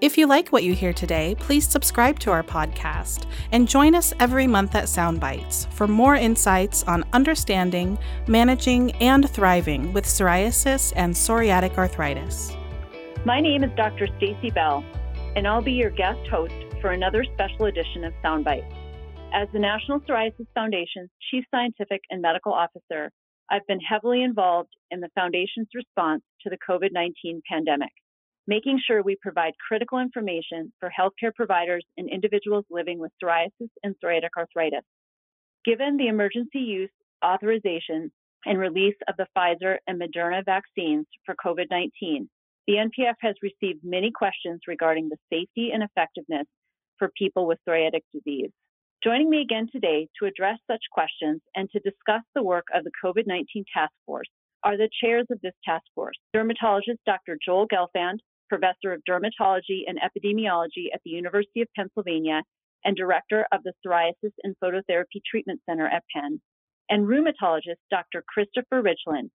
[0.00, 4.12] If you like what you hear today, please subscribe to our podcast and join us
[4.20, 11.14] every month at Soundbites for more insights on understanding, managing, and thriving with psoriasis and
[11.14, 12.56] psoriatic arthritis.
[13.24, 14.06] My name is Dr.
[14.18, 14.84] Stacie Bell,
[15.36, 18.72] and I'll be your guest host for another special edition of Soundbites.
[19.32, 23.10] As the National Psoriasis Foundation's Chief Scientific and Medical Officer,
[23.50, 27.90] I've been heavily involved in the Foundation's response to the COVID 19 pandemic
[28.46, 33.94] making sure we provide critical information for healthcare providers and individuals living with psoriasis and
[34.02, 34.84] psoriatic arthritis.
[35.64, 36.90] Given the emergency use
[37.24, 38.12] authorization
[38.44, 42.28] and release of the Pfizer and Moderna vaccines for COVID 19,
[42.66, 46.46] the NPF has received many questions regarding the safety and effectiveness
[46.98, 48.50] for people with psoriatic disease.
[49.02, 52.90] Joining me again today to address such questions and to discuss the work of the
[53.02, 54.28] COVID 19 task force
[54.62, 57.36] are the chairs of this task force dermatologist Dr.
[57.44, 62.42] Joel Gelfand, professor of dermatology and epidemiology at the University of Pennsylvania
[62.84, 66.40] and director of the Psoriasis and Phototherapy Treatment Center at Penn,
[66.90, 68.22] and rheumatologist Dr.
[68.28, 69.30] Christopher Ritchlin,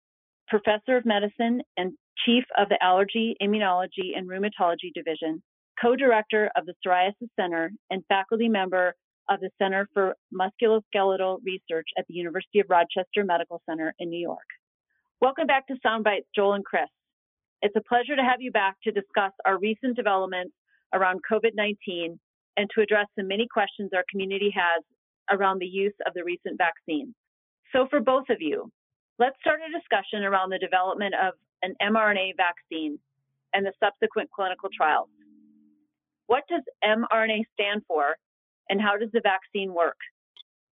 [0.48, 1.92] professor of medicine and
[2.24, 5.42] chief of the Allergy, Immunology, and Rheumatology Division,
[5.80, 8.94] co director of the Psoriasis Center, and faculty member
[9.30, 14.20] of the Center for Musculoskeletal Research at the University of Rochester Medical Center in New
[14.20, 14.38] York.
[15.20, 16.88] Welcome back to Soundbites, Joel and Chris.
[17.62, 20.54] It's a pleasure to have you back to discuss our recent developments
[20.94, 22.18] around COVID 19
[22.56, 24.84] and to address the many questions our community has
[25.30, 27.14] around the use of the recent vaccines.
[27.72, 28.70] So, for both of you,
[29.18, 32.98] let's start a discussion around the development of an mRNA vaccine
[33.52, 35.08] and the subsequent clinical trials.
[36.26, 38.16] What does mRNA stand for,
[38.68, 39.96] and how does the vaccine work?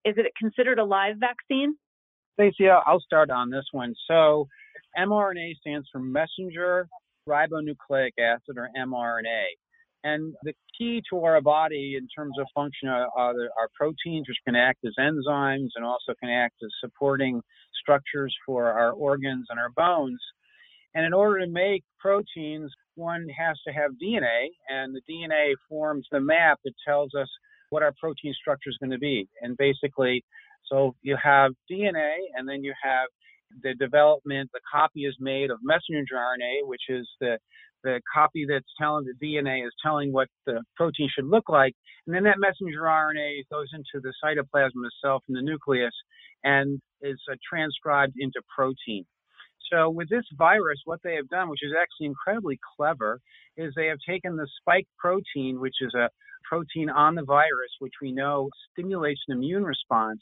[0.05, 1.77] Is it considered a live vaccine?
[2.39, 3.95] Stacie, I'll start on this one.
[4.07, 4.49] So,
[4.99, 6.89] mRNA stands for messenger
[7.29, 9.45] ribonucleic acid or mRNA.
[10.05, 14.37] And the key to our body in terms of function are, are, are, proteins, which
[14.45, 17.41] can act as enzymes and also can act as supporting
[17.81, 20.21] structures for our organs and our bones.
[20.95, 26.07] And in order to make proteins, one has to have DNA, and the DNA forms
[26.13, 27.29] the map that tells us
[27.71, 29.27] what our protein structure is going to be.
[29.41, 30.23] And basically,
[30.71, 33.09] so you have DNA, and then you have
[33.63, 37.39] the development, the copy is made of messenger RNA, which is the
[37.83, 41.75] the copy that's telling the DNA is telling what the protein should look like,
[42.07, 44.71] and then that messenger RNA goes into the cytoplasm
[45.03, 45.93] cell from the nucleus
[46.45, 49.05] and is uh, transcribed into protein.
[49.71, 53.21] So with this virus, what they have done, which is actually incredibly clever,
[53.57, 56.09] is they have taken the spike protein, which is a
[56.49, 60.21] protein on the virus, which we know stimulates an immune response,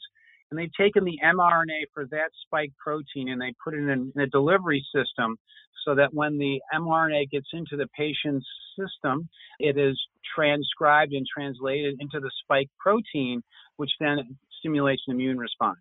[0.53, 4.21] and they've taken the mRNA for that spike protein and they put it in, in
[4.21, 5.35] a delivery system
[5.83, 8.45] so that when the mRNA gets into the patient's
[8.77, 9.27] system,
[9.59, 9.99] it is
[10.35, 13.41] transcribed and translated into the spike protein,
[13.77, 14.19] which then
[14.59, 15.79] stimulates an immune response.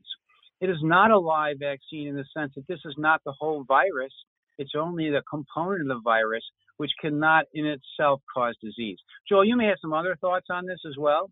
[0.63, 3.65] It is not a live vaccine in the sense that this is not the whole
[3.69, 4.13] virus.
[4.57, 6.45] It's only the component of the virus,
[6.79, 8.97] which cannot in itself cause disease.
[9.29, 11.31] Joel, you may have some other thoughts on this as well.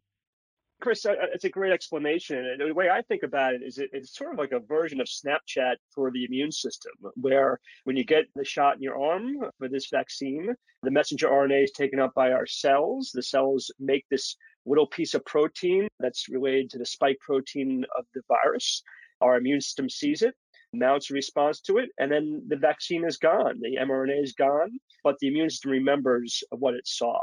[0.81, 2.39] Chris, uh, it's a great explanation.
[2.39, 5.01] And the way I think about it is it, it's sort of like a version
[5.01, 9.51] of Snapchat for the immune system, where when you get the shot in your arm
[9.59, 13.11] for this vaccine, the messenger RNA is taken up by our cells.
[13.13, 14.37] The cells make this
[14.67, 18.83] little piece of protein that's related to the spike protein of the virus.
[19.21, 20.35] Our immune system sees it
[20.73, 23.61] mounts a response to it, and then the vaccine is gone.
[23.61, 27.21] The mRNA is gone, but the immune system remembers what it saw.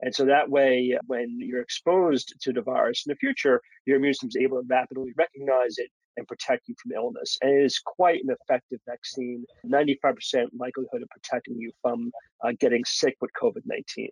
[0.00, 4.14] And so that way, when you're exposed to the virus in the future, your immune
[4.14, 7.36] system is able to rapidly recognize it and protect you from illness.
[7.42, 12.12] And it is quite an effective vaccine, 95% likelihood of protecting you from
[12.44, 14.08] uh, getting sick with COVID 19.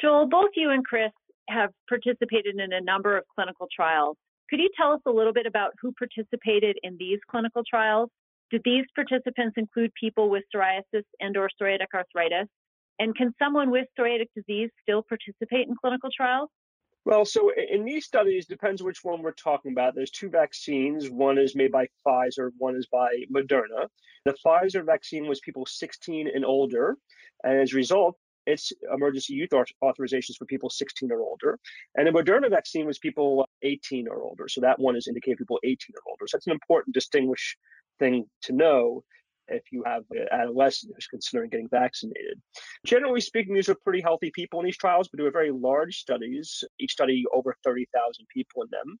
[0.00, 1.12] Joel, both you and Chris
[1.48, 4.16] have participated in a number of clinical trials.
[4.52, 8.10] Could you tell us a little bit about who participated in these clinical trials?
[8.50, 12.48] Did these participants include people with psoriasis and or psoriatic arthritis?
[12.98, 16.50] And can someone with psoriatic disease still participate in clinical trials?
[17.06, 19.94] Well, so in these studies, depends which one we're talking about.
[19.94, 21.08] There's two vaccines.
[21.08, 23.88] One is made by Pfizer, one is by Moderna.
[24.26, 26.98] The Pfizer vaccine was people 16 and older,
[27.42, 31.58] and as a result, it's emergency youth authorizations for people 16 or older.
[31.94, 34.48] And the Moderna vaccine was people uh, 18 or older.
[34.48, 36.26] So that one is indicated people 18 or older.
[36.26, 37.56] So that's an important distinguish
[37.98, 39.04] thing to know
[39.52, 42.40] if you have an adolescent who's considering getting vaccinated.
[42.86, 45.96] Generally speaking, these are pretty healthy people in these trials, but they were very large
[45.96, 48.98] studies, each study over 30,000 people in them.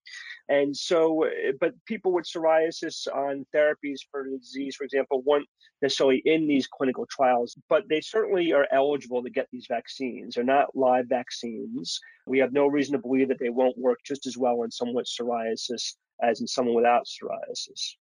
[0.48, 5.48] And so, eh, but people with psoriasis on therapies for the disease, for example, weren't
[5.80, 10.34] necessarily in these clinical trials, but they certainly are eligible to get these vaccines.
[10.34, 11.98] They're not live vaccines.
[12.26, 14.96] We have no reason to believe that they won't work just as well in someone
[14.96, 17.96] with psoriasis as in someone without psoriasis.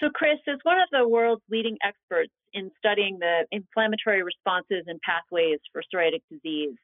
[0.00, 5.00] So, Chris, as one of the world's leading experts in studying the inflammatory responses and
[5.00, 6.76] pathways for psoriatic disease,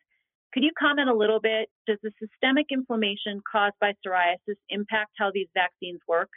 [0.52, 1.68] could you comment a little bit?
[1.86, 6.30] Does the systemic inflammation caused by psoriasis impact how these vaccines work?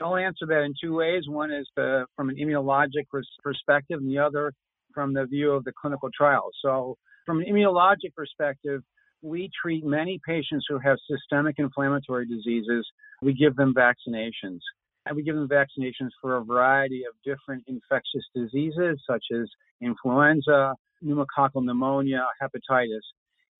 [0.00, 1.24] I'll answer that in two ways.
[1.28, 3.06] One is the, from an immunologic
[3.42, 4.52] perspective, and the other
[4.94, 6.50] from the view of the clinical trial.
[6.62, 8.82] So, from an immunologic perspective,
[9.22, 12.86] we treat many patients who have systemic inflammatory diseases.
[13.20, 14.58] We give them vaccinations
[15.06, 19.48] and we give them vaccinations for a variety of different infectious diseases such as
[19.80, 23.00] influenza, pneumococcal pneumonia, hepatitis.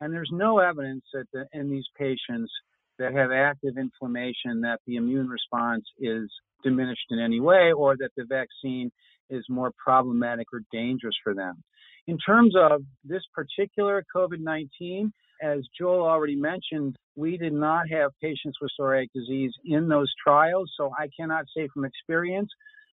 [0.01, 2.51] And there's no evidence that the, in these patients
[2.99, 6.31] that have active inflammation that the immune response is
[6.63, 8.91] diminished in any way or that the vaccine
[9.31, 11.63] is more problematic or dangerous for them.
[12.07, 15.13] In terms of this particular COVID 19,
[15.43, 20.73] as Joel already mentioned, we did not have patients with psoriatic disease in those trials,
[20.77, 22.49] so I cannot say from experience.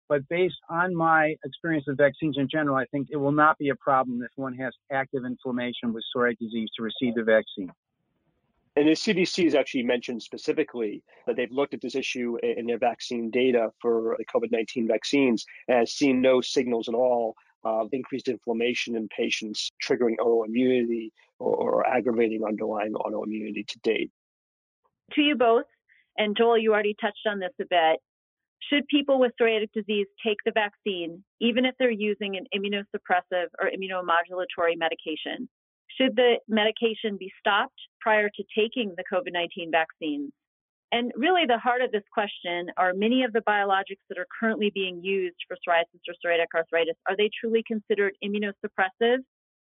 [0.09, 3.71] But based on my experience with vaccines in general, I think it will not be
[3.71, 7.73] a problem if one has active inflammation with psoriatic disease to receive the vaccine.
[8.77, 12.79] And the CDC has actually mentioned specifically that they've looked at this issue in their
[12.79, 17.35] vaccine data for the COVID 19 vaccines and has seen no signals at all
[17.67, 24.11] of increased inflammation in patients triggering autoimmunity or, or aggravating underlying autoimmunity to date.
[25.15, 25.65] To you both,
[26.17, 28.01] and Joel, you already touched on this a bit.
[28.71, 33.71] Should people with psoriatic disease take the vaccine, even if they're using an immunosuppressive or
[33.71, 35.49] immunomodulatory medication?
[35.99, 40.33] Should the medication be stopped prior to taking the COVID 19 vaccines?
[40.93, 44.71] And really, the heart of this question are many of the biologics that are currently
[44.73, 49.19] being used for psoriasis or psoriatic arthritis, are they truly considered immunosuppressive?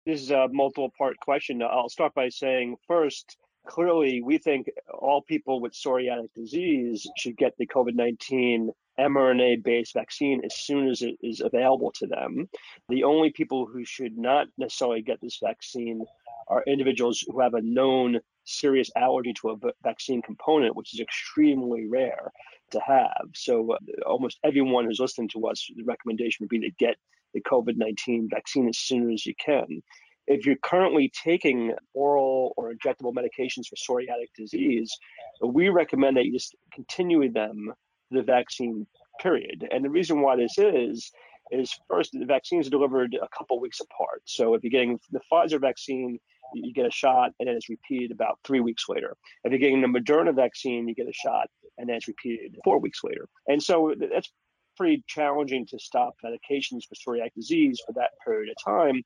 [0.06, 1.62] This is a multiple part question.
[1.62, 3.36] I'll start by saying first,
[3.66, 9.94] clearly, we think all people with psoriatic disease should get the COVID 19 mRNA based
[9.94, 12.48] vaccine as soon as it is available to them.
[12.88, 16.04] The only people who should not necessarily get this vaccine
[16.48, 21.86] are individuals who have a known serious allergy to a vaccine component, which is extremely
[21.86, 22.32] rare
[22.72, 23.28] to have.
[23.34, 26.96] So, uh, almost everyone who's listening to us, the recommendation would be to get
[27.34, 29.82] the COVID 19 vaccine as soon as you can.
[30.26, 34.96] If you're currently taking oral or injectable medications for psoriatic disease,
[35.42, 37.72] we recommend that you just continue them
[38.10, 38.86] the vaccine
[39.20, 39.66] period.
[39.70, 41.10] And the reason why this is,
[41.50, 44.22] is first, the vaccines are delivered a couple weeks apart.
[44.24, 46.18] So if you're getting the Pfizer vaccine,
[46.54, 49.16] you get a shot and then it's repeated about three weeks later.
[49.44, 51.48] If you're getting the Moderna vaccine, you get a shot
[51.78, 53.28] and then it's repeated four weeks later.
[53.46, 54.30] And so that's
[54.76, 59.02] pretty challenging to stop medications for psoriatic disease for that period of time.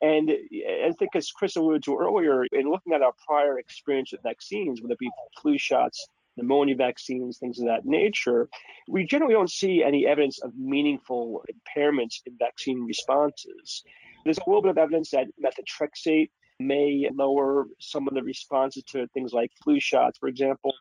[0.00, 4.12] And eh, I think, as Chris alluded to earlier, in looking at our prior experience
[4.12, 5.10] with vaccines, whether it be
[5.40, 6.06] flu shots,
[6.36, 8.48] pneumonia vaccines, things of that nature,
[8.88, 13.82] we generally don't see any evidence of meaningful impairments in vaccine responses.
[14.24, 19.06] There's a little bit of evidence that methotrexate may lower some of the responses to
[19.08, 20.72] things like flu shots, for example.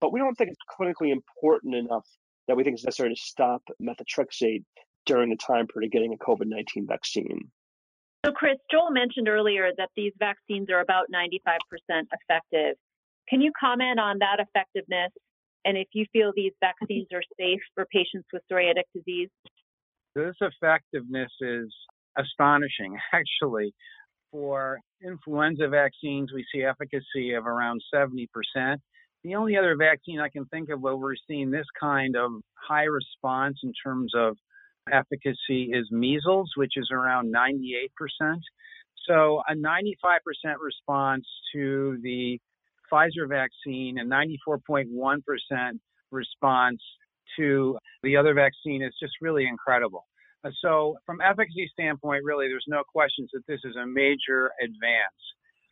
[0.00, 2.06] But we don't think it's clinically important enough
[2.48, 4.64] that we think it's necessary to stop methotrexate
[5.06, 7.50] during the time period of getting a COVID 19 vaccine.
[8.24, 11.56] So, Chris, Joel mentioned earlier that these vaccines are about 95%
[11.90, 12.76] effective.
[13.28, 15.10] Can you comment on that effectiveness
[15.64, 19.28] and if you feel these vaccines are safe for patients with psoriatic disease?
[20.14, 21.72] This effectiveness is
[22.18, 23.74] astonishing, actually.
[24.32, 28.26] For influenza vaccines, we see efficacy of around 70%.
[29.24, 32.84] The only other vaccine I can think of where we're seeing this kind of high
[32.84, 34.36] response in terms of
[34.90, 38.40] efficacy is measles, which is around 98%.
[39.06, 39.92] So a 95%
[40.60, 42.40] response to the
[42.90, 45.78] Pfizer vaccine and 94.1%
[46.10, 46.80] response
[47.36, 50.06] to the other vaccine is just really incredible.
[50.60, 55.20] So, from efficacy standpoint, really, there's no questions that this is a major advance.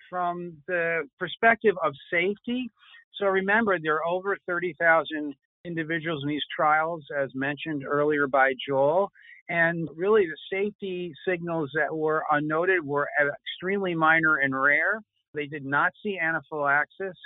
[0.09, 2.71] From the perspective of safety,
[3.15, 5.35] so remember there are over 30,000
[5.65, 9.11] individuals in these trials, as mentioned earlier by Joel,
[9.49, 13.09] and really the safety signals that were unnoted were
[13.45, 15.01] extremely minor and rare.
[15.35, 17.17] They did not see anaphylaxis,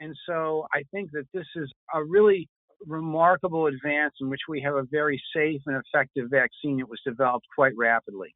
[0.00, 2.48] and so I think that this is a really
[2.86, 7.46] remarkable advance in which we have a very safe and effective vaccine that was developed
[7.54, 8.34] quite rapidly.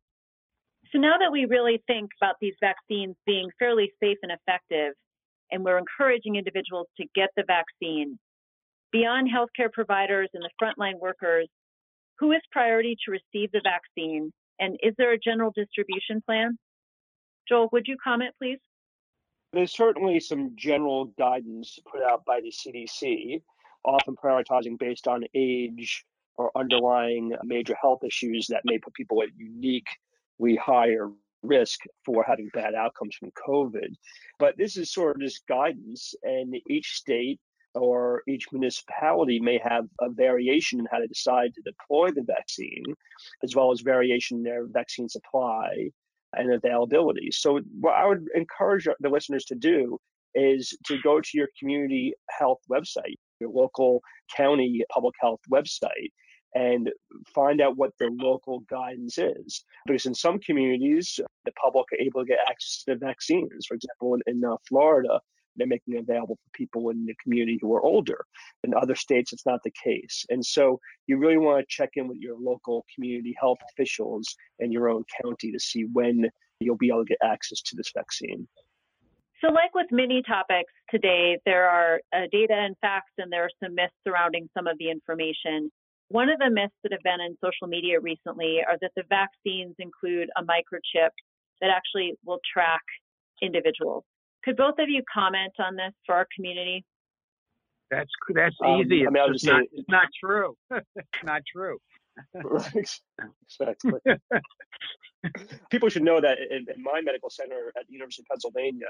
[0.93, 4.95] So now that we really think about these vaccines being fairly safe and effective,
[5.51, 8.19] and we're encouraging individuals to get the vaccine,
[8.93, 11.49] beyond healthcare providers and the frontline workers,
[12.19, 16.59] who is priority to receive the vaccine, and is there a general distribution plan?
[17.49, 18.59] Joel, would you comment, please?
[19.53, 23.41] There's certainly some general guidance put out by the CDC,
[23.85, 26.05] often prioritizing based on age
[26.37, 31.09] or underlying major health issues that may put people at uniquely higher
[31.43, 33.89] risk for having bad outcomes from COVID.
[34.39, 37.41] But this is sort of just guidance, and each state
[37.75, 42.85] or each municipality may have a variation in how to decide to deploy the vaccine,
[43.43, 45.91] as well as variation in their vaccine supply
[46.35, 47.31] and availability.
[47.31, 49.99] So, what I would encourage the listeners to do
[50.35, 54.01] is to go to your community health website, your local
[54.37, 56.13] county public health website,
[56.55, 56.91] and
[57.35, 59.65] find out what the local guidance is.
[59.87, 63.67] Because in some communities, the public are able to get access to the vaccines.
[63.67, 65.21] For example, in, in uh, Florida,
[65.57, 68.25] they're making it available for people in the community who are older.
[68.65, 70.25] In other states, it's not the case.
[70.31, 74.73] And so you really want to check in with your local community health officials in
[74.73, 76.31] your own county to see when
[76.61, 78.47] you'll be able to get access to this vaccine.
[79.45, 83.51] So, like with many topics today, there are uh, data and facts, and there are
[83.63, 85.71] some myths surrounding some of the information.
[86.09, 89.77] One of the myths that have been in social media recently are that the vaccines
[89.79, 91.11] include a microchip
[91.61, 92.83] that actually will track
[93.43, 94.05] individuals.
[94.45, 96.85] Could both of you comment on this for our community?
[97.91, 99.07] That's that's um, easy.
[99.07, 100.55] I mean, it's, not, it's not true.
[100.71, 101.79] it's not true.
[102.35, 103.01] right.
[103.45, 104.01] Exactly.
[105.71, 108.87] People should know that in, in, my medical center at the University of Pennsylvania,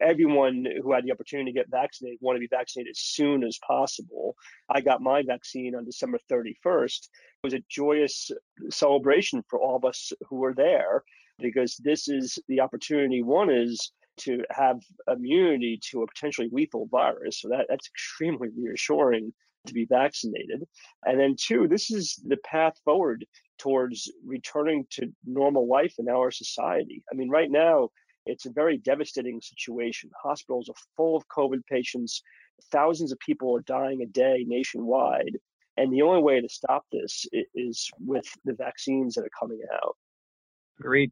[0.00, 3.58] everyone who had the opportunity to get vaccinated wanted to be vaccinated as soon as
[3.66, 4.34] possible.
[4.68, 6.98] I got my vaccine on December 31st.
[6.98, 8.30] It was a joyous
[8.70, 11.02] celebration for all of us who were there
[11.38, 13.22] because this is the opportunity.
[13.22, 17.40] One is to have immunity to a potentially lethal virus.
[17.40, 19.32] So that, that's extremely reassuring
[19.66, 20.64] to be vaccinated.
[21.04, 23.24] And then, two, this is the path forward
[23.58, 27.02] towards returning to normal life in our society.
[27.12, 27.90] I mean, right now,
[28.26, 30.10] it's a very devastating situation.
[30.22, 32.22] Hospitals are full of COVID patients.
[32.70, 35.38] Thousands of people are dying a day nationwide.
[35.76, 39.96] And the only way to stop this is with the vaccines that are coming out.
[40.78, 41.10] Agreed.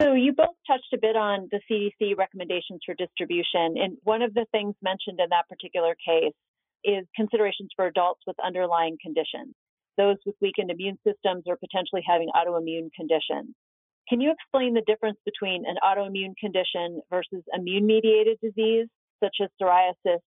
[0.00, 3.76] So you both touched a bit on the CDC recommendations for distribution.
[3.78, 6.34] And one of the things mentioned in that particular case
[6.84, 9.54] is considerations for adults with underlying conditions,
[9.96, 13.54] those with weakened immune systems or potentially having autoimmune conditions.
[14.08, 18.86] Can you explain the difference between an autoimmune condition versus immune mediated disease,
[19.22, 20.18] such as psoriasis?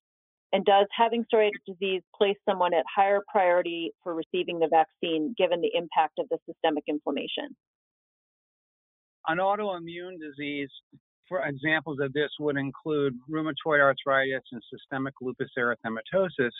[0.54, 5.60] And does having psoriatic disease place someone at higher priority for receiving the vaccine given
[5.60, 7.56] the impact of the systemic inflammation?
[9.28, 10.70] An autoimmune disease,
[11.28, 16.52] for examples of this, would include rheumatoid arthritis and systemic lupus erythematosus,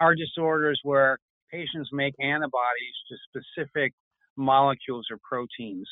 [0.00, 1.18] are disorders where
[1.50, 3.92] patients make antibodies to specific
[4.36, 5.88] molecules or proteins.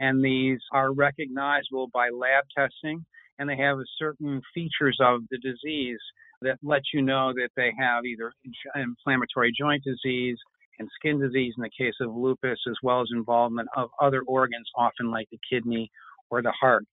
[0.00, 3.04] And these are recognizable by lab testing,
[3.38, 5.98] and they have certain features of the disease
[6.42, 8.32] that let you know that they have either
[8.76, 10.38] inflammatory joint disease,
[10.78, 14.68] and skin disease in the case of lupus, as well as involvement of other organs,
[14.76, 15.90] often like the kidney
[16.30, 16.84] or the heart.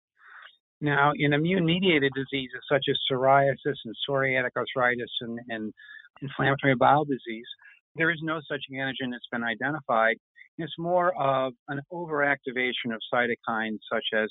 [0.82, 5.74] Now, in immune mediated diseases such as psoriasis and psoriatic arthritis and, and
[6.22, 7.48] inflammatory bowel disease,
[7.96, 10.18] there is no such antigen that's been identified.
[10.58, 14.30] It's more of an overactivation of cytokines such as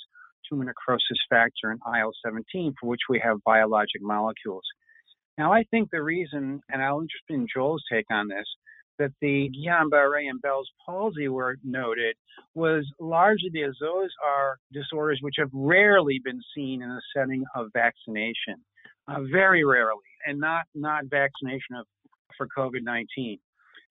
[0.48, 4.64] tumor necrosis factor and IL 17, for which we have biologic molecules.
[5.38, 8.46] Now, I think the reason, and I'll interest in Joel's take on this,
[8.98, 12.16] that the Guillain-Barré and Bell's palsy were noted
[12.54, 17.68] was largely because those are disorders which have rarely been seen in the setting of
[17.72, 18.56] vaccination,
[19.08, 21.86] uh, very rarely, and not not vaccination of
[22.36, 23.38] for COVID-19.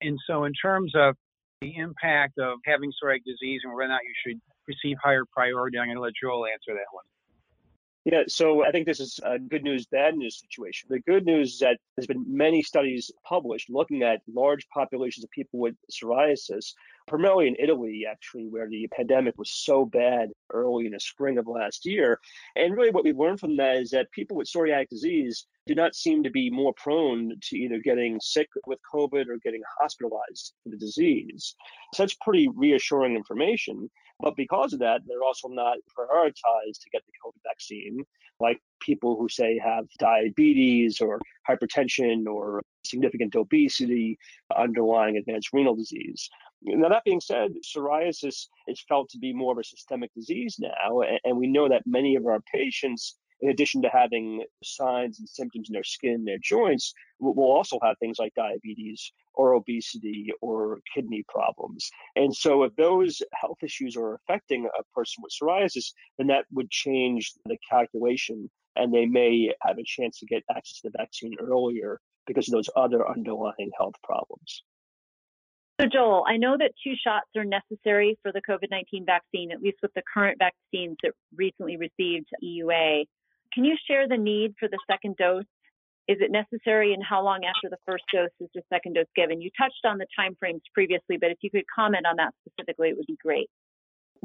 [0.00, 1.14] And so, in terms of
[1.60, 5.78] the impact of having psoriatic disease and whether or not you should receive higher priority,
[5.78, 7.04] I'm going to let Joel answer that one.
[8.04, 10.88] Yeah, so I think this is a good news, bad news situation.
[10.90, 15.30] The good news is that there's been many studies published looking at large populations of
[15.30, 16.74] people with psoriasis
[17.06, 21.46] primarily in Italy, actually, where the pandemic was so bad early in the spring of
[21.46, 22.20] last year.
[22.56, 25.94] And really, what we've learned from that is that people with psoriatic disease do not
[25.94, 30.68] seem to be more prone to either getting sick with COVID or getting hospitalized for
[30.68, 31.54] the disease.
[31.94, 33.90] So that's pretty reassuring information.
[34.20, 38.04] But because of that, they're also not prioritized to get the COVID vaccine,
[38.40, 44.18] like people who say have diabetes or hypertension or significant obesity,
[44.56, 46.28] underlying advanced renal disease.
[46.62, 51.02] Now, that being said, psoriasis is felt to be more of a systemic disease now,
[51.24, 55.68] and we know that many of our patients, in addition to having signs and symptoms
[55.68, 61.22] in their skin, their joints, will also have things like diabetes or obesity or kidney
[61.28, 61.90] problems.
[62.16, 66.70] And so, if those health issues are affecting a person with psoriasis, then that would
[66.70, 71.34] change the calculation, and they may have a chance to get access to the vaccine
[71.38, 74.62] earlier because of those other underlying health problems.
[75.78, 79.60] So, Joel, I know that two shots are necessary for the COVID 19 vaccine, at
[79.60, 83.04] least with the current vaccines that recently received EUA.
[83.54, 85.44] Can you share the need for the second dose?
[86.06, 89.40] Is it necessary, and how long after the first dose is the second dose given?
[89.40, 92.96] You touched on the timeframes previously, but if you could comment on that specifically, it
[92.96, 93.48] would be great.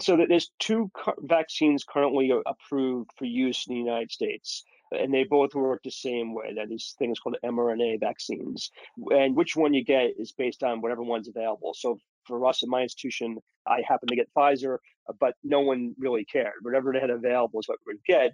[0.01, 5.53] So, there's two vaccines currently approved for use in the United States and they both
[5.53, 6.53] work the same way.
[6.55, 8.71] That is things called mRNA vaccines,
[9.11, 11.73] and which one you get is based on whatever one's available.
[11.73, 14.77] So for us at my institution, I happen to get Pfizer,
[15.19, 16.53] but no one really cared.
[16.61, 18.33] Whatever they had available is what we would get.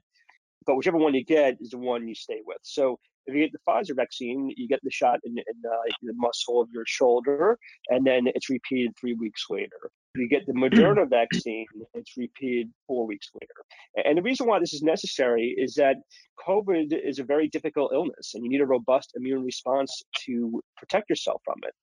[0.66, 2.58] But whichever one you get is the one you stay with.
[2.64, 6.14] So if you get the Pfizer vaccine, you get the shot in, in uh, the
[6.16, 7.58] muscle of your shoulder,
[7.90, 9.92] and then it's repeated three weeks later.
[10.14, 14.08] If you get the Moderna vaccine, it's repeated four weeks later.
[14.08, 15.98] And the reason why this is necessary is that
[16.48, 21.10] COVID is a very difficult illness, and you need a robust immune response to protect
[21.10, 21.74] yourself from it.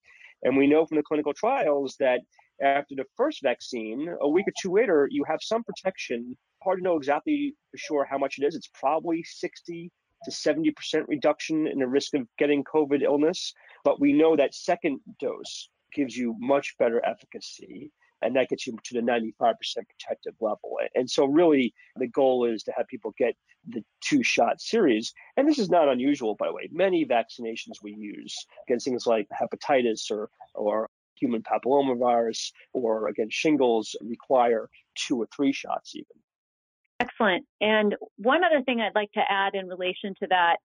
[0.44, 2.20] And we know from the clinical trials that
[2.62, 6.36] after the first vaccine, a week or two later, you have some protection.
[6.62, 8.54] Hard to know exactly for sure how much it is.
[8.54, 9.90] It's probably 60
[10.24, 10.74] to 70%
[11.08, 13.52] reduction in the risk of getting COVID illness.
[13.84, 17.90] But we know that second dose gives you much better efficacy
[18.22, 20.78] and that gets you to the 95% protective level.
[20.94, 23.34] And so, really, the goal is to have people get
[23.68, 25.12] the two shot series.
[25.36, 26.68] And this is not unusual, by the way.
[26.70, 28.34] Many vaccinations we use
[28.66, 35.52] against things like hepatitis or, or human papillomavirus or against shingles require two or three
[35.52, 36.06] shots, even.
[37.02, 37.44] Excellent.
[37.60, 40.58] And one other thing I'd like to add in relation to that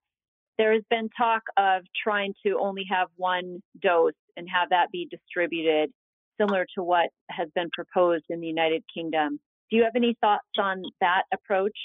[0.56, 5.08] there has been talk of trying to only have one dose and have that be
[5.10, 5.90] distributed,
[6.40, 9.40] similar to what has been proposed in the United Kingdom.
[9.70, 11.76] Do you have any thoughts on that approach?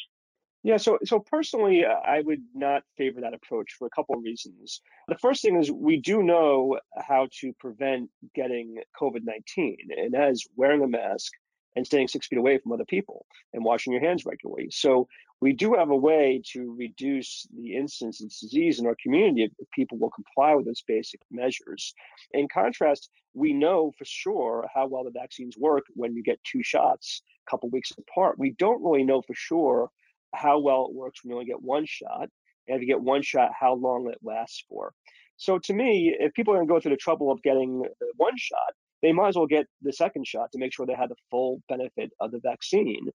[0.64, 4.82] Yeah, so so personally, I would not favor that approach for a couple of reasons.
[5.10, 10.48] The first thing is we do know how to prevent getting COVID 19, and is
[10.56, 11.34] wearing a mask,
[11.76, 14.70] and staying six feet away from other people and washing your hands regularly.
[14.72, 15.08] So
[15.42, 19.70] we do have a way to reduce the incidence of disease in our community if
[19.72, 21.94] people will comply with those basic measures.
[22.32, 26.64] In contrast, we know for sure how well the vaccines work when you get two
[26.64, 28.40] shots a couple weeks apart.
[28.40, 29.90] We don't really know for sure
[30.34, 32.30] how well it works when you only get one shot.
[32.68, 34.94] And if you get one shot, how long it lasts for.
[35.38, 38.06] So to me, if people are going to go through the trouble of getting uh,
[38.16, 41.10] one shot, they might as well get the second shot to make sure they have
[41.10, 43.08] the full benefit of the vaccine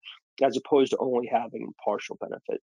[0.44, 2.62] as opposed to only having partial benefit.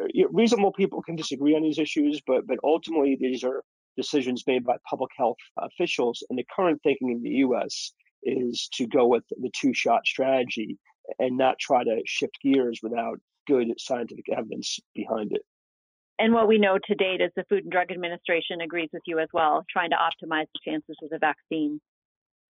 [0.00, 3.62] Uh, reasonable people can disagree on these issues, but but ultimately these are
[3.96, 6.24] decisions made by public health officials.
[6.28, 7.92] And the current thinking in the U.S.
[8.22, 10.78] is to go with the two-shot strategy
[11.18, 15.42] and not try to shift gears without good scientific evidence behind it.
[16.18, 19.18] And what we know to date is the Food and Drug Administration agrees with you
[19.18, 21.80] as well, trying to optimize the chances of the vaccine.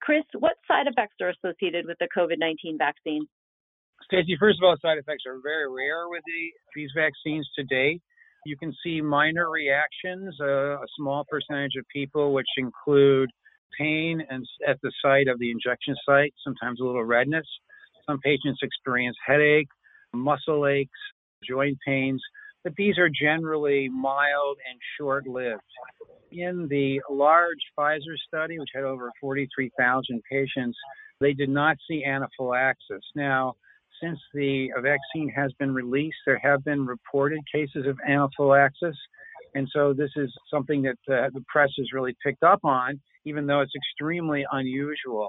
[0.03, 3.27] Chris, what side effects are associated with the COVID 19 vaccine?
[4.11, 8.03] Stacie, first of all, side effects are very rare with the, these vaccines to date.
[8.45, 13.31] You can see minor reactions, uh, a small percentage of people, which include
[13.79, 17.47] pain and at the site of the injection site, sometimes a little redness.
[18.09, 19.69] Some patients experience headache,
[20.13, 20.91] muscle aches,
[21.49, 22.21] joint pains,
[22.65, 25.63] but these are generally mild and short lived
[26.33, 30.77] in the large Pfizer study, which had over 43,000 patients,
[31.21, 33.03] they did not see anaphylaxis.
[33.15, 33.55] Now,
[34.03, 38.97] since the vaccine has been released, there have been reported cases of anaphylaxis.
[39.55, 43.47] And so this is something that uh, the press has really picked up on, even
[43.47, 45.29] though it's extremely unusual.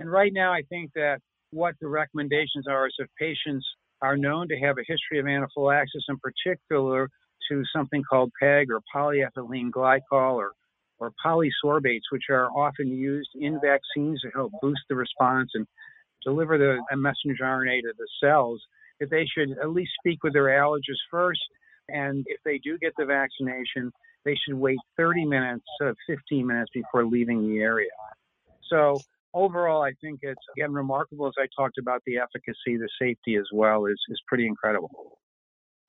[0.00, 3.66] And right now, I think that what the recommendations are is if patients
[4.02, 7.08] are known to have a history of anaphylaxis, in particular
[7.50, 10.52] to something called PEG or polyethylene glycol or
[11.00, 15.66] or polysorbates, which are often used in vaccines to help boost the response and
[16.22, 18.60] deliver the messenger RNA to the cells,
[19.00, 21.40] that they should at least speak with their allergist first.
[21.88, 23.90] And if they do get the vaccination,
[24.24, 27.88] they should wait 30 minutes, uh, 15 minutes before leaving the area.
[28.68, 29.00] So
[29.34, 33.46] overall, I think it's again remarkable as I talked about the efficacy, the safety as
[33.52, 35.19] well is is pretty incredible.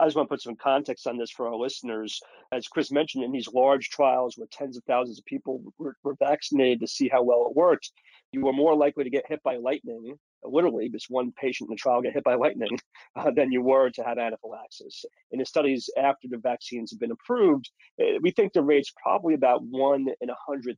[0.01, 2.19] I just want to put some context on this for our listeners.
[2.51, 6.15] As Chris mentioned, in these large trials where tens of thousands of people were, were
[6.15, 7.91] vaccinated to see how well it worked,
[8.31, 11.77] you were more likely to get hit by lightning, literally, this one patient in the
[11.77, 12.79] trial got hit by lightning,
[13.15, 15.05] uh, than you were to have anaphylaxis.
[15.29, 19.35] In the studies after the vaccines have been approved, eh, we think the rate's probably
[19.35, 20.77] about one in a 100,000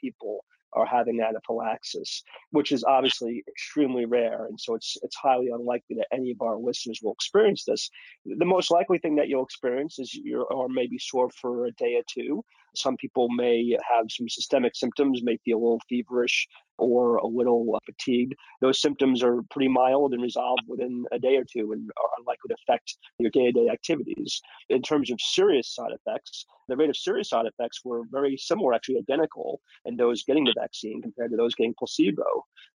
[0.00, 4.46] people are having anaphylaxis, which is obviously extremely rare.
[4.46, 7.90] And so it's it's highly unlikely that any of our listeners will experience this.
[8.24, 12.02] The most likely thing that you'll experience is you're maybe sore for a day or
[12.08, 12.44] two.
[12.74, 16.46] Some people may have some systemic symptoms, may feel a little feverish
[16.78, 18.34] or a little fatigued.
[18.60, 22.48] Those symptoms are pretty mild and resolved within a day or two and are unlikely
[22.48, 24.40] to affect your day to day activities.
[24.68, 28.72] In terms of serious side effects, the rate of serious side effects were very similar,
[28.72, 32.24] actually identical, in those getting the vaccine compared to those getting placebo.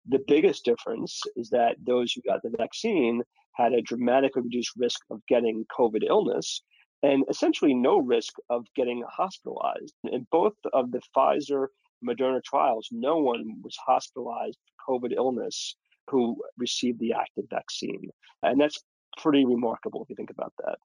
[0.07, 3.21] The biggest difference is that those who got the vaccine
[3.53, 6.61] had a dramatically reduced risk of getting COVID illness
[7.03, 9.93] and essentially no risk of getting hospitalized.
[10.03, 11.67] In both of the Pfizer
[12.05, 15.75] Moderna trials, no one was hospitalized for COVID illness
[16.09, 18.09] who received the active vaccine.
[18.43, 18.79] And that's
[19.17, 20.77] pretty remarkable if you think about that.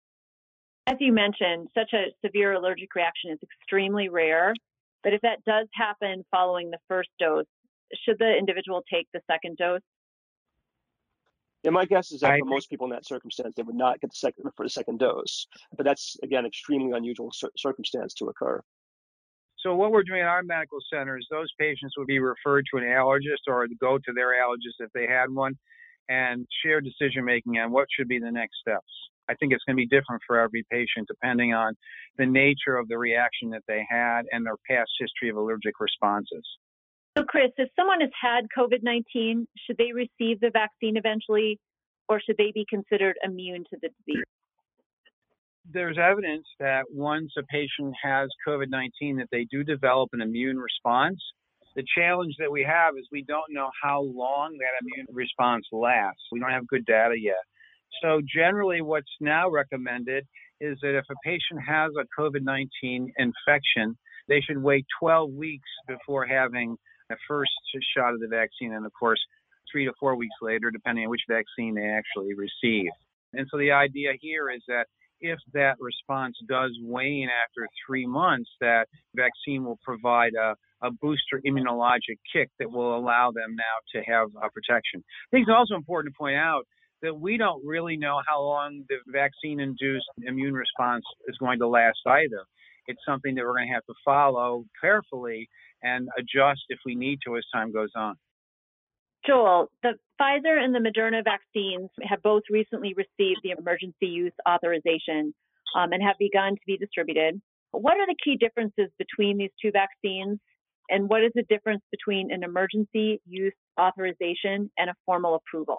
[0.87, 4.55] As you mentioned, such a severe allergic reaction is extremely rare.
[5.03, 7.46] But if that does happen following the first dose,
[8.05, 9.81] should the individual take the second dose?
[11.64, 13.98] Yeah, my guess is that I, for most people in that circumstance, they would not
[14.00, 15.46] get the second for the second dose.
[15.77, 18.61] But that's again extremely unusual cir- circumstance to occur.
[19.59, 22.79] So what we're doing at our medical centers, is those patients would be referred to
[22.79, 25.55] an allergist or go to their allergist if they had one,
[26.11, 28.92] and share decision making on what should be the next steps.
[29.31, 31.72] I think it's going to be different for every patient depending on
[32.18, 36.44] the nature of the reaction that they had and their past history of allergic responses.
[37.16, 41.61] So, Chris, if someone has had COVID 19, should they receive the vaccine eventually,
[42.09, 44.24] or should they be considered immune to the disease?
[45.72, 50.59] There's evidence that once a patient has COVID 19, that they do develop an immune
[50.59, 51.20] response.
[51.77, 56.22] The challenge that we have is we don't know how long that immune response lasts.
[56.33, 57.42] We don't have good data yet.
[58.03, 60.27] So, generally, what's now recommended
[60.61, 63.96] is that if a patient has a COVID 19 infection,
[64.27, 66.77] they should wait 12 weeks before having
[67.09, 67.53] the first
[67.97, 69.21] shot of the vaccine, and of course,
[69.71, 72.90] three to four weeks later, depending on which vaccine they actually receive.
[73.33, 74.87] And so the idea here is that
[75.21, 81.40] if that response does wane after three months, that vaccine will provide a, a booster
[81.47, 85.03] immunologic kick that will allow them now to have a protection.
[85.03, 86.67] I think it's also important to point out
[87.03, 91.69] that we don't really know how long the vaccine induced immune response is going to
[91.69, 92.45] last either.
[92.87, 95.49] It's something that we're going to have to follow carefully
[95.83, 98.16] and adjust if we need to as time goes on.
[99.27, 105.35] Joel, the Pfizer and the Moderna vaccines have both recently received the emergency use authorization
[105.75, 107.40] um, and have begun to be distributed.
[107.70, 110.38] What are the key differences between these two vaccines?
[110.90, 115.79] And what is the difference between an emergency use authorization and a formal approval?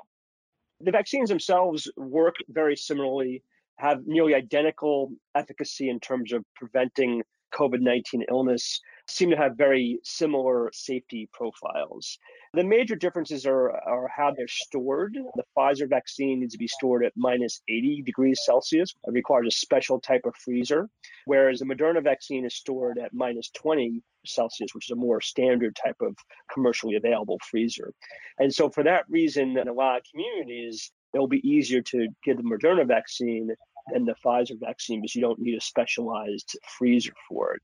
[0.82, 3.44] The vaccines themselves work very similarly,
[3.78, 7.24] have nearly identical efficacy in terms of preventing
[7.56, 12.18] COVID 19 illness seem to have very similar safety profiles.
[12.54, 15.18] The major differences are, are how they're stored.
[15.36, 18.94] The Pfizer vaccine needs to be stored at minus 80 degrees Celsius.
[19.06, 20.90] It requires a special type of freezer,
[21.26, 25.76] whereas the Moderna vaccine is stored at minus 20 Celsius, which is a more standard
[25.76, 26.16] type of
[26.52, 27.94] commercially available freezer.
[28.40, 32.38] And so, for that reason, in a lot of communities, it'll be easier to give
[32.38, 33.50] the Moderna vaccine
[33.92, 37.62] than the Pfizer vaccine because you don't need a specialized freezer for it.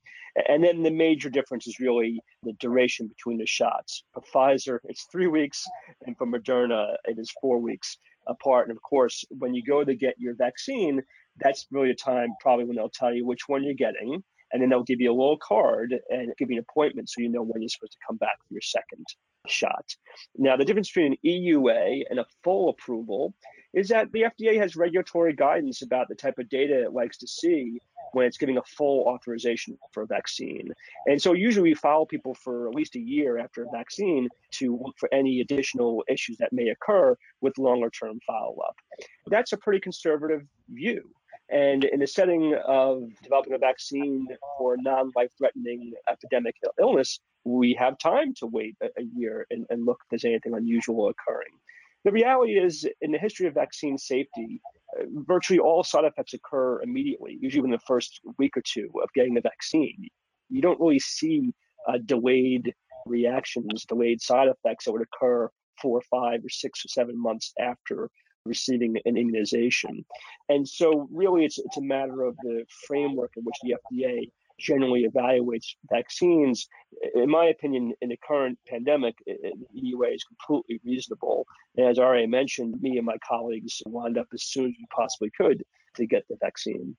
[0.48, 4.04] And then the major difference is really the duration between the shots.
[4.14, 5.62] For Pfizer, it's three weeks,
[6.06, 8.68] and for Moderna, it is four weeks apart.
[8.68, 11.02] And of course, when you go to get your vaccine,
[11.38, 14.22] that's really a time probably when they'll tell you which one you're getting.
[14.52, 17.28] And then they'll give you a little card and give you an appointment so you
[17.28, 19.04] know when you're supposed to come back for your second
[19.48, 19.94] shot.
[20.36, 23.34] Now, the difference between an EUA and a full approval
[23.74, 27.26] is that the FDA has regulatory guidance about the type of data it likes to
[27.26, 27.78] see
[28.12, 30.70] when it's giving a full authorization for a vaccine.
[31.06, 34.76] And so usually we follow people for at least a year after a vaccine to
[34.76, 38.76] look for any additional issues that may occur with longer term follow up.
[39.28, 41.10] That's a pretty conservative view.
[41.52, 47.76] And in the setting of developing a vaccine for non life threatening epidemic illness, we
[47.78, 51.52] have time to wait a, a year and, and look if there's anything unusual occurring.
[52.04, 54.62] The reality is, in the history of vaccine safety,
[54.98, 59.10] uh, virtually all side effects occur immediately, usually within the first week or two of
[59.14, 60.08] getting the vaccine.
[60.48, 61.52] You don't really see
[61.86, 67.20] uh, delayed reactions, delayed side effects that would occur four, five, or six or seven
[67.20, 68.08] months after
[68.44, 70.04] receiving an immunization.
[70.48, 75.06] And so, really, it's, it's a matter of the framework in which the FDA generally
[75.08, 76.68] evaluates vaccines.
[77.14, 81.46] In my opinion, in the current pandemic, the EUA is completely reasonable.
[81.76, 84.86] And as I already mentioned, me and my colleagues lined up as soon as we
[84.94, 85.64] possibly could
[85.96, 86.96] to get the vaccine.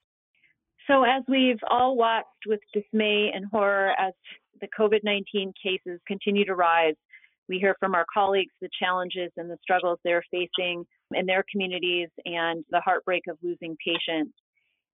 [0.88, 4.14] So, as we've all watched with dismay and horror as
[4.60, 6.96] the COVID 19 cases continue to rise,
[7.50, 12.10] we hear from our colleagues the challenges and the struggles they're facing in their communities
[12.26, 14.34] and the heartbreak of losing patients.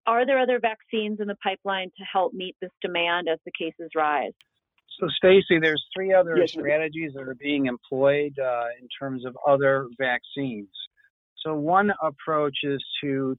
[0.06, 3.92] Are there other vaccines in the pipeline to help meet this demand as the cases
[3.96, 4.34] rise?
[5.00, 6.52] So, Stacie, there's three other yes.
[6.52, 10.68] strategies that are being employed uh, in terms of other vaccines.
[11.46, 13.38] So, one approach is to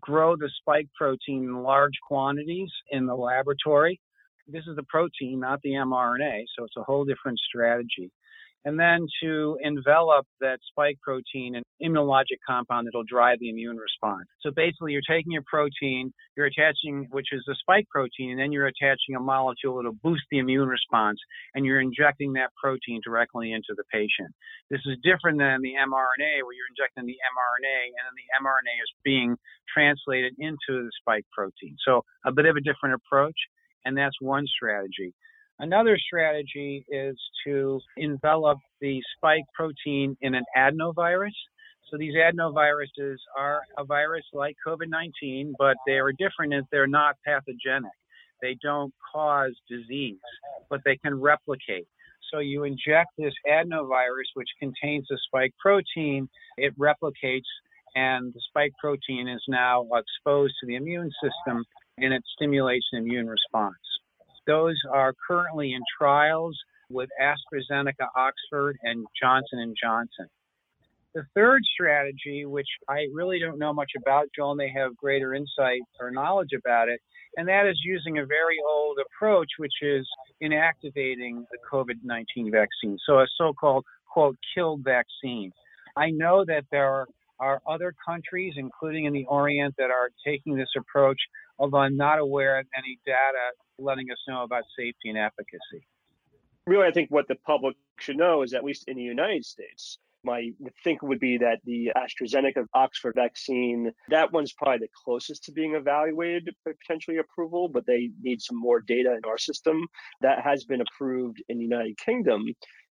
[0.00, 4.00] grow the spike protein in large quantities in the laboratory.
[4.48, 8.10] This is the protein, not the mRNA, so it's a whole different strategy
[8.64, 14.26] and then to envelop that spike protein in immunologic compound that'll drive the immune response.
[14.40, 18.52] So basically, you're taking your protein, you're attaching, which is the spike protein, and then
[18.52, 21.18] you're attaching a molecule that'll boost the immune response,
[21.54, 24.30] and you're injecting that protein directly into the patient.
[24.70, 28.74] This is different than the mRNA, where you're injecting the mRNA, and then the mRNA
[28.82, 29.36] is being
[29.72, 31.76] translated into the spike protein.
[31.84, 33.36] So a bit of a different approach,
[33.84, 35.14] and that's one strategy.
[35.62, 41.30] Another strategy is to envelop the spike protein in an adenovirus.
[41.88, 46.88] So these adenoviruses are a virus like COVID 19, but they are different in they're
[46.88, 47.92] not pathogenic.
[48.40, 50.18] They don't cause disease,
[50.68, 51.86] but they can replicate.
[52.32, 57.50] So you inject this adenovirus, which contains the spike protein, it replicates,
[57.94, 61.64] and the spike protein is now exposed to the immune system
[61.98, 63.76] and it stimulates an immune response.
[64.46, 66.58] Those are currently in trials
[66.90, 70.26] with AstraZeneca, Oxford, and Johnson & Johnson.
[71.14, 75.82] The third strategy, which I really don't know much about, Joel may have greater insight
[76.00, 77.00] or knowledge about it,
[77.36, 80.06] and that is using a very old approach, which is
[80.42, 82.98] inactivating the COVID 19 vaccine.
[83.06, 85.52] So, a so called, quote, killed vaccine.
[85.96, 87.06] I know that there are,
[87.38, 91.20] are other countries, including in the Orient, that are taking this approach,
[91.62, 95.86] although I'm not aware of any data letting us know about safety and efficacy.
[96.66, 99.98] Really, I think what the public should know is at least in the United States,
[100.24, 100.50] my
[100.82, 105.74] think would be that the AstraZeneca Oxford vaccine, that one's probably the closest to being
[105.74, 109.86] evaluated for potentially approval, but they need some more data in our system.
[110.20, 112.44] That has been approved in the United Kingdom,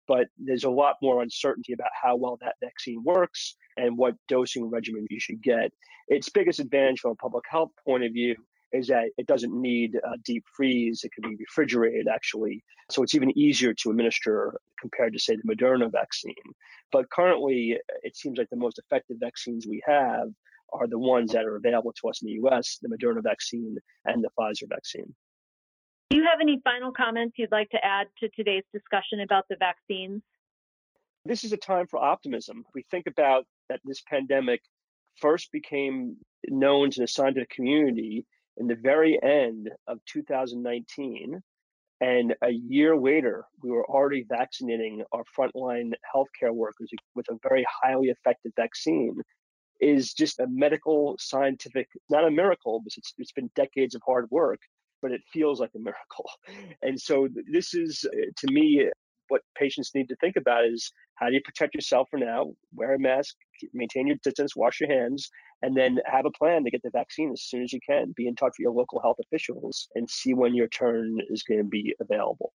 [0.08, 4.70] but there's a lot more uncertainty about how well that vaccine works and what dosing
[4.70, 5.72] regimen you should get.
[6.08, 8.36] Its biggest advantage from a public health point of view
[8.74, 11.04] is that it doesn't need a deep freeze.
[11.04, 12.64] It can be refrigerated actually.
[12.90, 16.34] So it's even easier to administer compared to say the Moderna vaccine.
[16.92, 20.30] But currently, it seems like the most effective vaccines we have
[20.74, 24.24] are the ones that are available to us in the US, the Moderna vaccine and
[24.24, 25.14] the Pfizer vaccine.
[26.10, 29.56] Do you have any final comments you'd like to add to today's discussion about the
[29.58, 30.22] vaccines?
[31.26, 32.66] This is a time for optimism.
[32.74, 34.62] We think about that this pandemic
[35.18, 38.26] first became known to the scientific community
[38.62, 41.42] in the very end of 2019.
[42.00, 47.66] And a year later, we were already vaccinating our frontline healthcare workers with a very
[47.84, 49.20] highly effective vaccine
[49.80, 54.28] is just a medical scientific, not a miracle, but it's, it's been decades of hard
[54.30, 54.60] work,
[55.02, 56.30] but it feels like a miracle.
[56.84, 58.88] And so this is, uh, to me,
[59.32, 62.52] what patients need to think about is how do you protect yourself for now?
[62.76, 63.34] Wear a mask,
[63.74, 65.30] maintain your distance, wash your hands,
[65.62, 68.14] and then have a plan to get the vaccine as soon as you can.
[68.18, 71.60] Be in touch with your local health officials and see when your turn is going
[71.60, 72.52] to be available.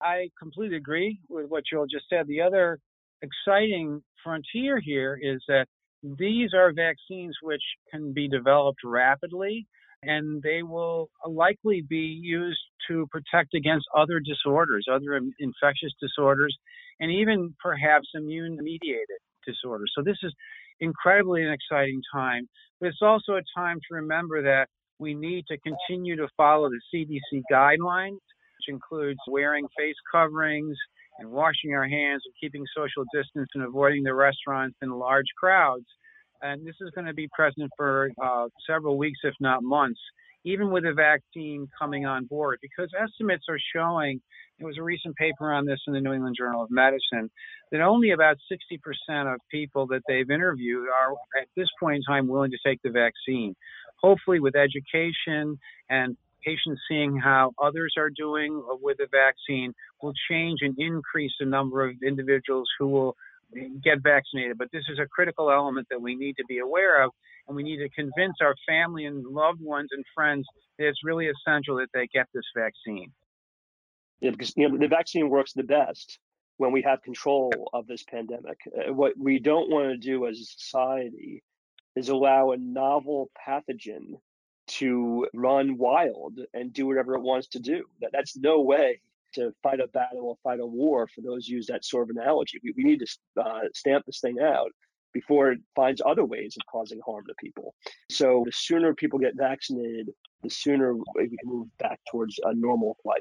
[0.00, 2.28] I completely agree with what Joel just said.
[2.28, 2.78] The other
[3.22, 5.66] exciting frontier here is that
[6.02, 9.66] these are vaccines which can be developed rapidly
[10.02, 16.56] and they will likely be used to protect against other disorders, other infectious disorders,
[16.98, 19.06] and even perhaps immune mediated
[19.46, 19.92] disorders.
[19.96, 20.34] So this is
[20.80, 22.48] incredibly an exciting time,
[22.80, 24.66] but it's also a time to remember that
[24.98, 30.76] we need to continue to follow the CDC guidelines, which includes wearing face coverings
[31.18, 35.86] and washing our hands and keeping social distance and avoiding the restaurants and large crowds.
[36.42, 40.00] and this is going to be present for uh, several weeks, if not months,
[40.44, 44.20] even with a vaccine coming on board, because estimates are showing.
[44.58, 47.30] There was a recent paper on this in the New England Journal of Medicine
[47.70, 52.28] that only about 60% of people that they've interviewed are at this point in time
[52.28, 53.54] willing to take the vaccine.
[54.00, 60.60] Hopefully, with education and patients seeing how others are doing with the vaccine will change
[60.62, 63.16] and increase the number of individuals who will
[63.82, 64.58] get vaccinated.
[64.58, 67.10] But this is a critical element that we need to be aware of,
[67.46, 70.46] and we need to convince our family and loved ones and friends
[70.78, 73.12] that it's really essential that they get this vaccine.
[74.20, 76.18] Yeah, because you know the vaccine works the best
[76.58, 78.58] when we have control of this pandemic.
[78.66, 81.42] Uh, what we don't want to do as a society
[81.96, 84.14] is allow a novel pathogen
[84.66, 87.84] to run wild and do whatever it wants to do.
[88.00, 89.00] That, that's no way
[89.34, 92.60] to fight a battle or fight a war, for those use that sort of analogy.
[92.62, 94.70] We, we need to uh, stamp this thing out
[95.12, 97.74] before it finds other ways of causing harm to people.
[98.10, 100.10] So the sooner people get vaccinated,
[100.42, 103.20] the sooner we can move back towards a normal life.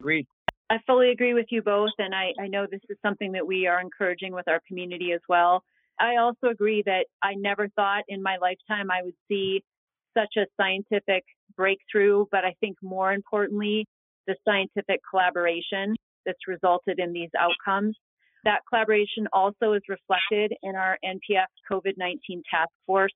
[0.00, 0.26] Agreed.
[0.68, 3.66] I fully agree with you both, and I, I know this is something that we
[3.66, 5.62] are encouraging with our community as well.
[5.98, 9.64] I also agree that I never thought in my lifetime I would see
[10.16, 11.24] such a scientific
[11.56, 13.86] breakthrough, but I think more importantly,
[14.26, 17.96] the scientific collaboration that's resulted in these outcomes.
[18.44, 23.12] That collaboration also is reflected in our NPF COVID 19 task force.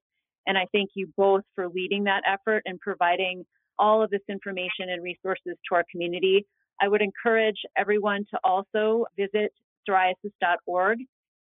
[0.47, 3.45] And I thank you both for leading that effort and providing
[3.79, 6.47] all of this information and resources to our community.
[6.81, 9.53] I would encourage everyone to also visit
[9.89, 10.99] psoriasis.org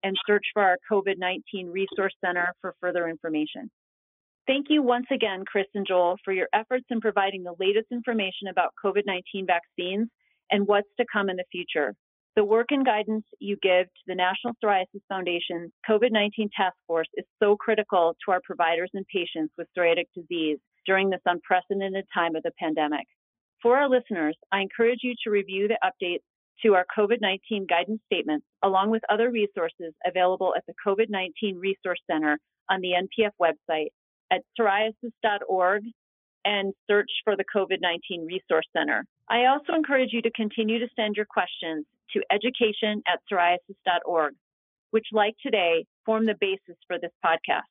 [0.03, 3.69] and search for our COVID 19 Resource Center for further information.
[4.47, 8.47] Thank you once again, Chris and Joel, for your efforts in providing the latest information
[8.47, 10.07] about COVID 19 vaccines
[10.51, 11.95] and what's to come in the future.
[12.35, 17.07] The work and guidance you give to the National Psoriasis Foundation COVID 19 Task Force
[17.15, 22.35] is so critical to our providers and patients with psoriatic disease during this unprecedented time
[22.35, 23.07] of the pandemic.
[23.63, 26.21] For our listeners, I encourage you to review the updates
[26.61, 31.57] to our COVID 19 guidance statements, along with other resources available at the COVID 19
[31.57, 32.37] Resource Center
[32.69, 33.87] on the NPF website
[34.35, 35.83] at psoriasis.org
[36.43, 39.05] and search for the COVID 19 Resource Center.
[39.29, 44.33] I also encourage you to continue to send your questions to education at psoriasis.org,
[44.91, 47.61] which, like today, form the basis for this podcast.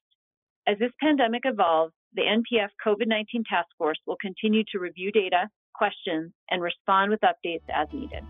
[0.67, 5.49] As this pandemic evolves, the NPF COVID 19 Task Force will continue to review data,
[5.75, 8.25] questions, and respond with updates as needed.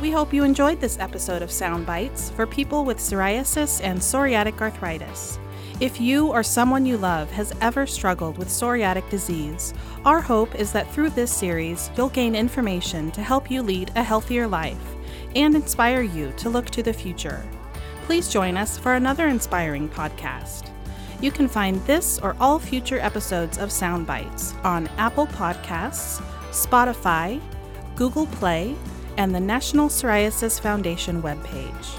[0.00, 4.58] We hope you enjoyed this episode of Sound Bites for people with psoriasis and psoriatic
[4.60, 5.38] arthritis.
[5.82, 10.70] If you or someone you love has ever struggled with psoriatic disease, our hope is
[10.70, 14.94] that through this series, you'll gain information to help you lead a healthier life
[15.34, 17.44] and inspire you to look to the future.
[18.04, 20.70] Please join us for another inspiring podcast.
[21.20, 27.40] You can find this or all future episodes of Soundbites on Apple Podcasts, Spotify,
[27.96, 28.76] Google Play,
[29.16, 31.98] and the National Psoriasis Foundation webpage.